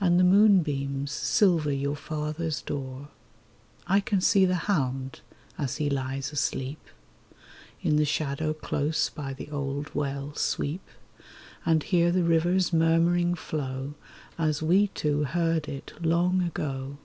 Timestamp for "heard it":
15.24-15.94